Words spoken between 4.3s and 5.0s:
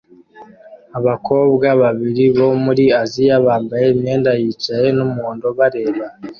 yicyatsi